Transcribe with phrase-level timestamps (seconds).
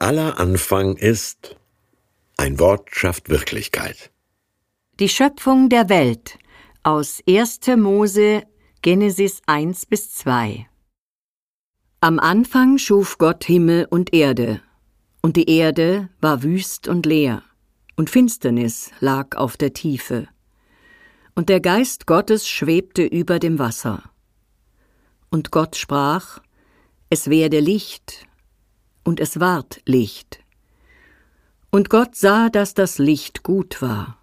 [0.00, 1.56] Aller Anfang ist
[2.36, 4.12] ein Wort schafft Wirklichkeit.
[5.00, 6.38] Die Schöpfung der Welt
[6.84, 7.66] aus 1.
[7.76, 8.44] Mose
[8.80, 10.68] Genesis 1 bis 2
[12.00, 14.62] Am Anfang schuf Gott Himmel und Erde,
[15.20, 17.42] und die Erde war wüst und leer,
[17.96, 20.28] und Finsternis lag auf der Tiefe,
[21.34, 24.04] und der Geist Gottes schwebte über dem Wasser.
[25.28, 26.38] Und Gott sprach,
[27.10, 28.27] Es werde Licht,
[29.08, 30.40] und es ward Licht.
[31.70, 34.18] Und Gott sah, dass das Licht gut war.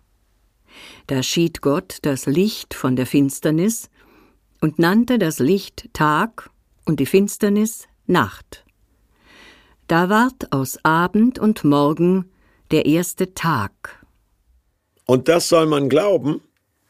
[1.08, 3.90] Da schied Gott das Licht von der Finsternis
[4.62, 6.52] und nannte das Licht Tag
[6.86, 8.64] und die Finsternis Nacht.
[9.88, 12.30] Da ward aus Abend und Morgen
[12.70, 14.06] der erste Tag.
[15.08, 16.42] Und das soll man glauben?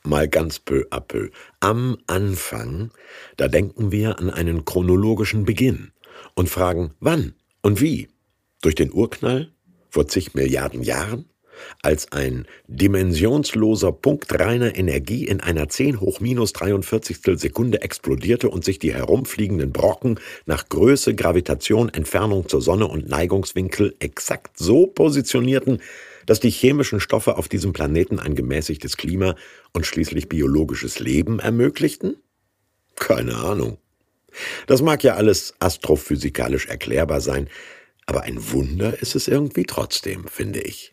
[0.04, 1.30] Mal ganz peu à peu.
[1.62, 2.92] Am Anfang,
[3.38, 5.94] da denken wir an einen chronologischen Beginn
[6.34, 8.10] und fragen, wann und wie?
[8.62, 9.52] Durch den Urknall?
[9.90, 11.26] Vor zig Milliarden Jahren?
[11.82, 18.64] Als ein dimensionsloser Punkt reiner Energie in einer 10 hoch minus 43 Sekunde explodierte und
[18.64, 25.82] sich die herumfliegenden Brocken nach Größe, Gravitation, Entfernung zur Sonne und Neigungswinkel exakt so positionierten,
[26.28, 29.36] dass die chemischen Stoffe auf diesem Planeten ein gemäßigtes Klima
[29.74, 32.18] und schließlich biologisches Leben ermöglichten?
[32.96, 33.80] Keine Ahnung.
[34.68, 37.50] Das mag ja alles astrophysikalisch erklärbar sein,
[38.06, 40.92] aber ein Wunder ist es irgendwie trotzdem, finde ich.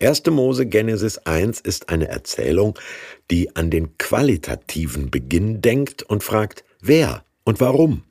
[0.00, 0.26] 1.
[0.26, 2.78] Mose Genesis 1 ist eine Erzählung,
[3.30, 8.04] die an den qualitativen Beginn denkt und fragt, wer und warum.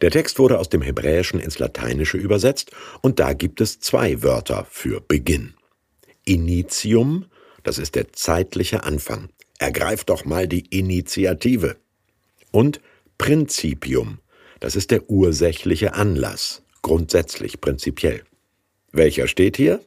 [0.00, 4.66] Der Text wurde aus dem Hebräischen ins Lateinische übersetzt und da gibt es zwei Wörter
[4.70, 5.54] für Beginn.
[6.24, 7.26] Initium,
[7.62, 9.30] das ist der zeitliche Anfang.
[9.58, 11.76] Ergreif doch mal die Initiative.
[12.50, 12.80] Und
[13.20, 14.18] Prinzipium,
[14.60, 18.22] das ist der ursächliche Anlass, grundsätzlich, prinzipiell.
[18.92, 19.84] Welcher steht hier?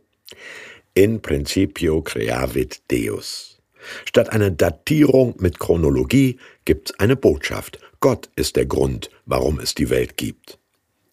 [0.93, 3.59] In principio creavit Deus.
[4.05, 7.79] Statt einer Datierung mit Chronologie gibt's eine Botschaft.
[8.01, 10.59] Gott ist der Grund, warum es die Welt gibt.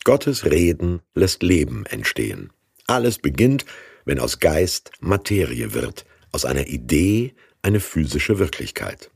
[0.05, 2.53] Gottes Reden lässt Leben entstehen.
[2.87, 3.65] Alles beginnt,
[4.05, 9.11] wenn aus Geist Materie wird, aus einer Idee eine physische Wirklichkeit.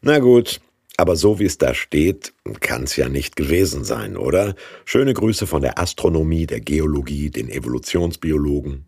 [0.00, 0.62] Na gut,
[0.96, 4.54] aber so wie es da steht, kann's ja nicht gewesen sein, oder?
[4.84, 8.86] Schöne Grüße von der Astronomie, der Geologie, den Evolutionsbiologen.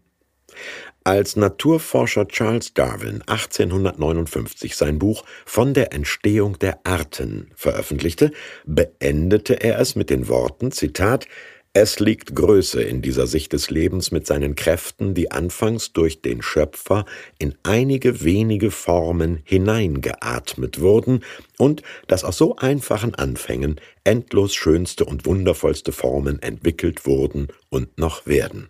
[1.04, 8.30] Als Naturforscher Charles Darwin 1859 sein Buch Von der Entstehung der Arten veröffentlichte,
[8.66, 11.26] beendete er es mit den Worten, Zitat,
[11.74, 16.42] es liegt Größe in dieser Sicht des Lebens mit seinen Kräften, die anfangs durch den
[16.42, 17.06] Schöpfer
[17.38, 21.24] in einige wenige Formen hineingeatmet wurden
[21.56, 28.26] und dass aus so einfachen Anfängen endlos schönste und wundervollste Formen entwickelt wurden und noch
[28.26, 28.68] werden.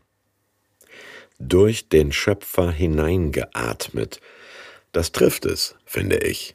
[1.40, 4.20] Durch den Schöpfer hineingeatmet,
[4.92, 6.54] das trifft es, finde ich.